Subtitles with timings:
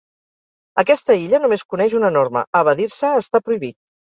[0.83, 3.79] Aquesta illa només coneix una norma: evadir-se està prohibit.